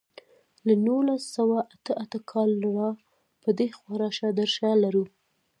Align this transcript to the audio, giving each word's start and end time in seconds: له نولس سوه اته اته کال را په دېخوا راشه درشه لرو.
له 0.65 0.73
نولس 0.87 1.23
سوه 1.35 1.59
اته 1.75 1.93
اته 2.03 2.19
کال 2.31 2.51
را 2.75 2.89
په 3.41 3.49
دېخوا 3.59 3.93
راشه 4.01 4.29
درشه 4.39 4.69
لرو. 4.83 5.05